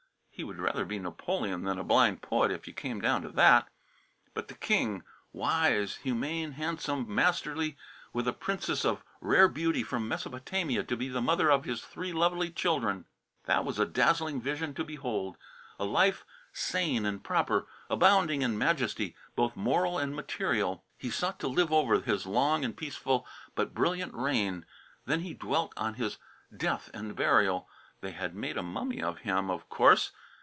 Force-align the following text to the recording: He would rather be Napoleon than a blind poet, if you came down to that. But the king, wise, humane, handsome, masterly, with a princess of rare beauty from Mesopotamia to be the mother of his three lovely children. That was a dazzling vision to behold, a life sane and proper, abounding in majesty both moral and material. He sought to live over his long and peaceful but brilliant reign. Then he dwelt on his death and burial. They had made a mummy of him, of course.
He 0.33 0.45
would 0.45 0.57
rather 0.57 0.85
be 0.85 0.97
Napoleon 0.97 1.65
than 1.65 1.77
a 1.77 1.83
blind 1.83 2.23
poet, 2.23 2.49
if 2.49 2.65
you 2.67 2.73
came 2.73 2.99
down 2.99 3.21
to 3.21 3.29
that. 3.29 3.67
But 4.33 4.47
the 4.47 4.55
king, 4.55 5.03
wise, 5.31 5.97
humane, 5.97 6.53
handsome, 6.53 7.05
masterly, 7.13 7.77
with 8.11 8.27
a 8.27 8.33
princess 8.33 8.83
of 8.83 9.03
rare 9.19 9.47
beauty 9.47 9.83
from 9.83 10.07
Mesopotamia 10.07 10.81
to 10.83 10.97
be 10.97 11.09
the 11.09 11.21
mother 11.21 11.51
of 11.51 11.65
his 11.65 11.81
three 11.83 12.11
lovely 12.11 12.49
children. 12.49 13.05
That 13.45 13.63
was 13.63 13.77
a 13.77 13.85
dazzling 13.85 14.41
vision 14.41 14.73
to 14.75 14.83
behold, 14.83 15.37
a 15.77 15.85
life 15.85 16.25
sane 16.51 17.05
and 17.05 17.23
proper, 17.23 17.67
abounding 17.87 18.41
in 18.41 18.57
majesty 18.57 19.15
both 19.35 19.55
moral 19.55 19.99
and 19.99 20.15
material. 20.15 20.83
He 20.97 21.11
sought 21.11 21.39
to 21.41 21.47
live 21.47 21.71
over 21.71 22.01
his 22.01 22.25
long 22.25 22.65
and 22.65 22.75
peaceful 22.75 23.27
but 23.53 23.75
brilliant 23.75 24.15
reign. 24.15 24.65
Then 25.05 25.19
he 25.19 25.35
dwelt 25.35 25.71
on 25.77 25.93
his 25.95 26.17
death 26.55 26.89
and 26.95 27.15
burial. 27.15 27.69
They 27.99 28.09
had 28.13 28.33
made 28.33 28.57
a 28.57 28.63
mummy 28.63 29.03
of 29.03 29.19
him, 29.19 29.51
of 29.51 29.69
course. 29.69 30.11